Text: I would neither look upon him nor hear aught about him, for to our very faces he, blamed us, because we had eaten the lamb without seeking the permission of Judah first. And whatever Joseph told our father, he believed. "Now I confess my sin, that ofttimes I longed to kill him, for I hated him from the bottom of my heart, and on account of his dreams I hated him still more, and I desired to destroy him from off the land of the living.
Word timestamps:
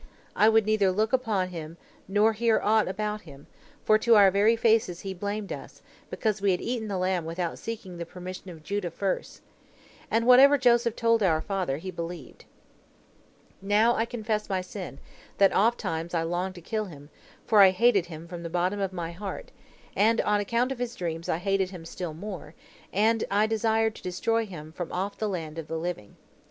I 0.35 0.49
would 0.49 0.65
neither 0.65 0.91
look 0.91 1.13
upon 1.13 1.49
him 1.49 1.77
nor 2.07 2.33
hear 2.33 2.59
aught 2.59 2.87
about 2.87 3.21
him, 3.21 3.45
for 3.85 3.99
to 3.99 4.15
our 4.15 4.31
very 4.31 4.55
faces 4.55 5.01
he, 5.01 5.13
blamed 5.13 5.53
us, 5.53 5.83
because 6.09 6.41
we 6.41 6.49
had 6.49 6.59
eaten 6.59 6.87
the 6.87 6.97
lamb 6.97 7.23
without 7.23 7.59
seeking 7.59 7.97
the 7.99 8.05
permission 8.07 8.49
of 8.49 8.63
Judah 8.63 8.89
first. 8.89 9.43
And 10.09 10.25
whatever 10.25 10.57
Joseph 10.57 10.95
told 10.95 11.21
our 11.21 11.39
father, 11.39 11.77
he 11.77 11.91
believed. 11.91 12.45
"Now 13.61 13.93
I 13.95 14.05
confess 14.05 14.49
my 14.49 14.59
sin, 14.61 14.97
that 15.37 15.53
ofttimes 15.55 16.15
I 16.15 16.23
longed 16.23 16.55
to 16.55 16.61
kill 16.61 16.85
him, 16.85 17.11
for 17.45 17.61
I 17.61 17.69
hated 17.69 18.07
him 18.07 18.27
from 18.27 18.41
the 18.41 18.49
bottom 18.49 18.79
of 18.79 18.91
my 18.91 19.11
heart, 19.11 19.51
and 19.95 20.19
on 20.21 20.39
account 20.39 20.71
of 20.71 20.79
his 20.79 20.95
dreams 20.95 21.29
I 21.29 21.37
hated 21.37 21.69
him 21.69 21.85
still 21.85 22.15
more, 22.15 22.55
and 22.91 23.23
I 23.29 23.45
desired 23.45 23.93
to 23.97 24.01
destroy 24.01 24.47
him 24.47 24.71
from 24.71 24.91
off 24.91 25.19
the 25.19 25.29
land 25.29 25.59
of 25.59 25.67
the 25.67 25.77
living. 25.77 26.15